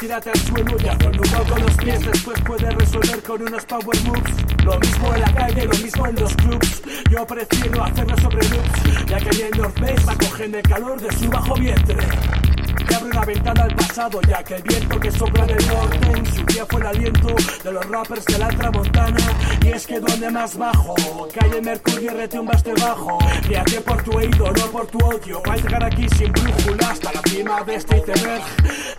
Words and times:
Tírate 0.00 0.30
al 0.30 0.38
suelo 0.40 0.76
y 0.82 0.88
haz 0.88 0.98
un 1.04 1.44
con 1.44 1.62
los 1.62 1.76
pies. 1.76 2.04
Después 2.04 2.40
puedes 2.44 2.74
resolver 2.74 3.22
con 3.22 3.42
unos 3.42 3.64
power 3.66 4.02
moves. 4.04 4.64
Lo 4.64 4.78
mismo 4.78 5.14
en 5.14 5.20
la 5.20 5.34
calle, 5.34 5.64
lo 5.66 5.78
mismo 5.78 6.06
en 6.06 6.14
los 6.16 6.34
clubs. 6.36 6.82
Yo 7.10 7.26
prefiero 7.26 7.84
hacerlo 7.84 8.16
sobre 8.18 8.48
loops, 8.48 9.06
ya 9.06 9.18
que 9.18 9.46
en 9.46 9.50
North 9.58 9.78
Face 9.78 10.10
acogen 10.10 10.54
el 10.54 10.62
calor 10.62 11.00
de 11.00 11.12
su 11.16 11.28
bajo 11.28 11.54
vientre. 11.54 11.96
Abre 13.00 13.12
una 13.12 13.24
ventana 13.24 13.62
al 13.62 13.74
pasado, 13.76 14.20
ya 14.28 14.42
que 14.42 14.56
el 14.56 14.62
viento 14.62 15.00
que 15.00 15.10
sopla 15.10 15.46
del 15.46 15.66
norte 15.68 15.98
en 16.18 16.26
su 16.34 16.44
día 16.44 16.66
fue 16.68 16.80
el 16.82 16.86
aliento 16.86 17.34
de 17.64 17.72
los 17.72 17.86
rappers 17.86 18.24
de 18.26 18.38
la 18.38 18.48
tramontana. 18.48 19.16
Y 19.62 19.68
es 19.68 19.86
que 19.86 20.00
donde 20.00 20.30
más 20.30 20.56
bajo, 20.58 20.94
calle 21.34 21.62
Mercurio 21.62 22.12
retumba 22.12 22.52
este 22.52 22.74
bajo. 22.74 23.18
Fíjate 23.42 23.80
por 23.80 24.02
tu 24.02 24.12
oído, 24.12 24.52
no 24.52 24.66
por 24.66 24.86
tu 24.88 24.98
odio. 24.98 25.42
Va 25.48 25.54
a 25.54 25.56
llegar 25.56 25.84
aquí 25.84 26.06
sin 26.10 26.30
brújula 26.30 26.90
hasta 26.90 27.12
la 27.12 27.22
cima 27.22 27.62
de 27.62 27.74
este 27.76 27.96
iceberg. 27.96 28.42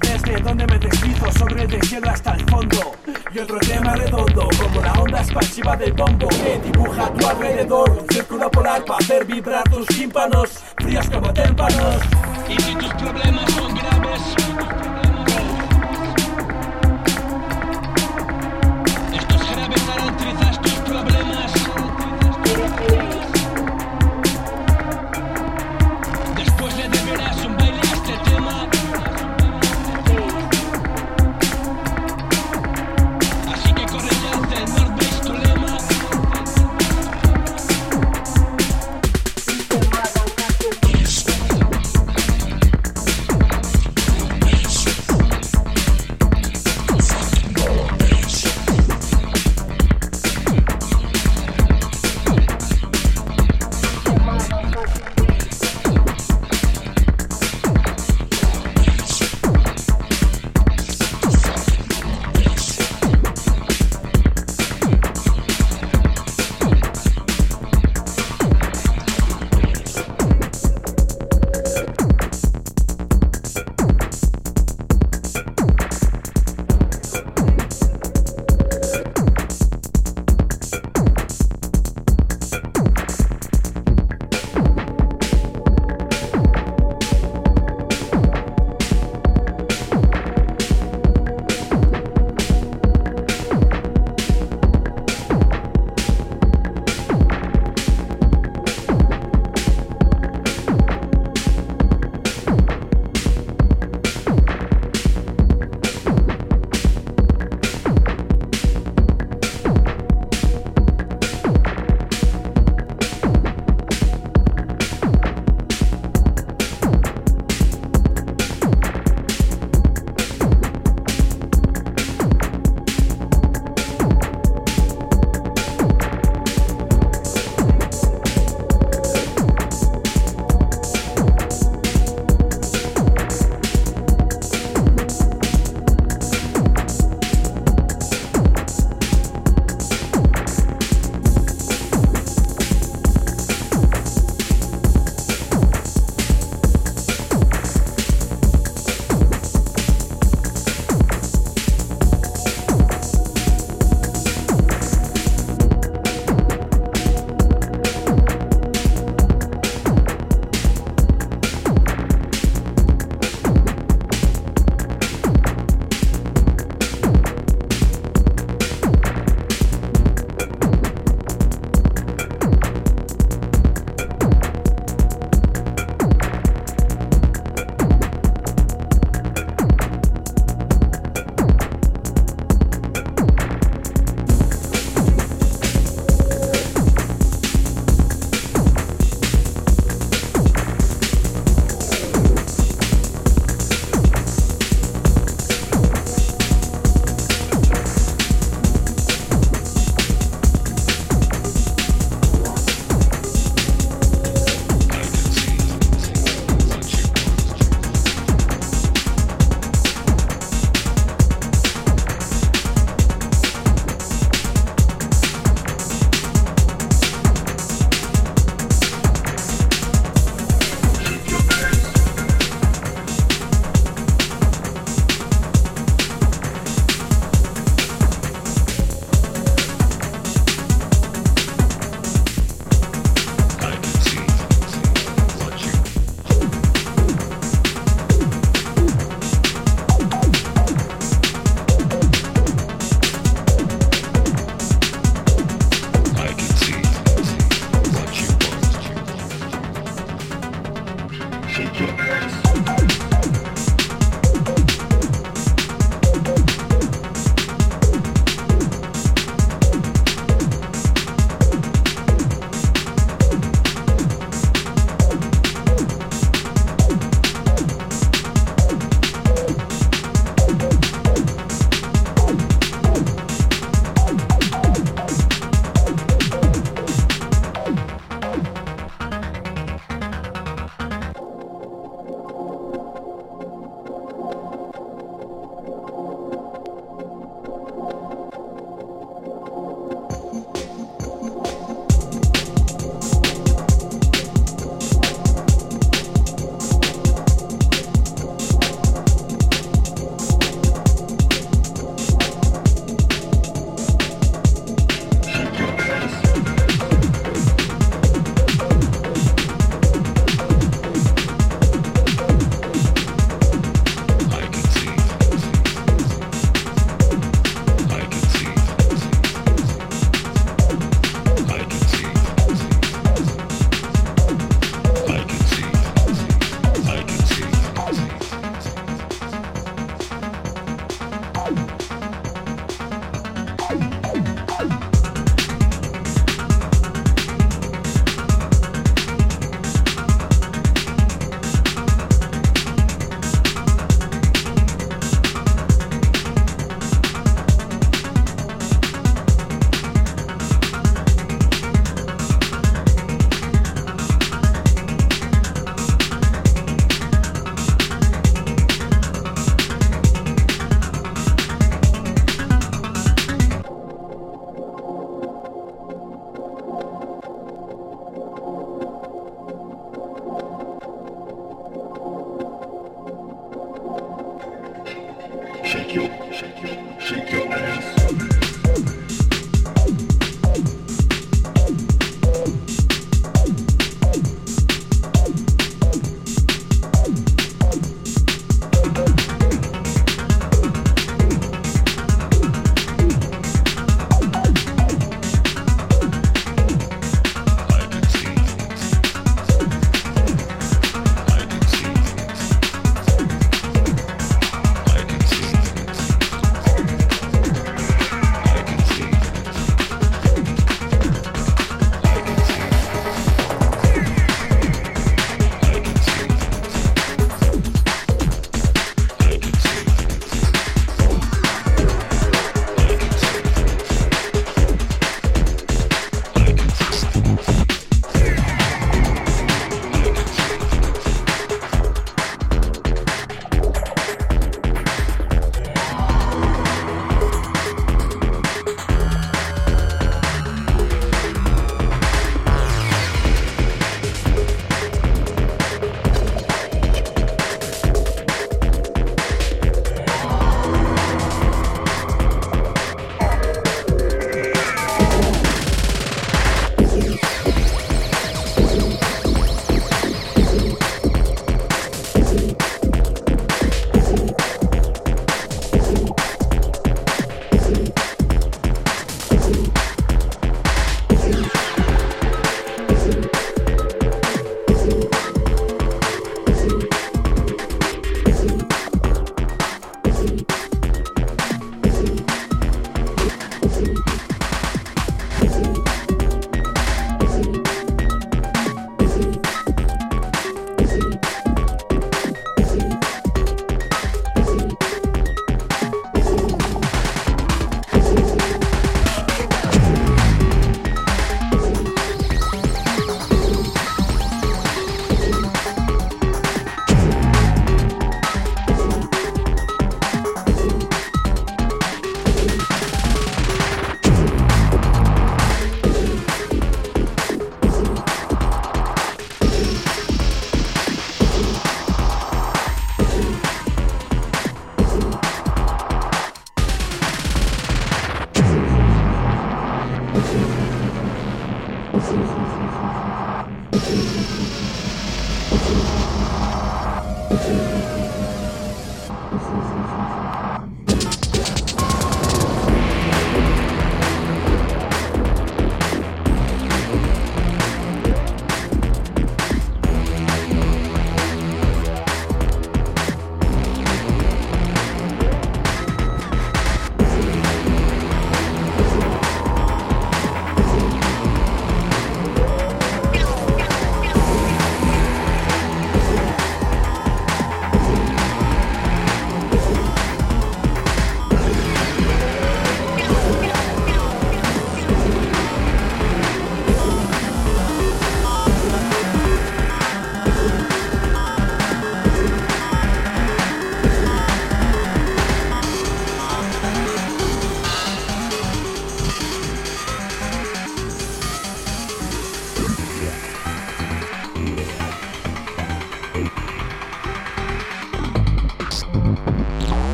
Desde 0.00 0.40
donde 0.42 0.66
me 0.66 0.78
deslizo 0.78 1.32
sobre 1.32 1.62
el 1.62 1.70
desierto 1.70 2.10
hasta 2.10 2.34
el 2.34 2.48
fondo. 2.48 2.92
Y 3.34 3.38
otro 3.40 3.58
tema 3.58 3.96
redondo, 3.96 4.48
como 4.62 4.80
la 4.80 4.92
onda 4.92 5.20
expansiva 5.20 5.76
del 5.76 5.92
bombo 5.92 6.28
que 6.28 6.60
dibuja 6.64 7.06
a 7.06 7.12
tu 7.14 7.26
alrededor. 7.26 7.90
Un 7.90 8.08
círculo 8.08 8.48
polar 8.50 8.84
para 8.84 8.98
hacer 9.00 9.24
vibrar 9.24 9.64
tus 9.64 9.86
tímpanos, 9.88 10.50
fríos 10.76 11.10
como 11.10 11.32
témpanos. 11.32 11.96
Y 12.48 12.62
si 12.62 12.74
tus 12.76 12.94
problemas 12.94 13.52
son 13.52 13.87
Thank 14.58 14.86
you. 14.86 14.97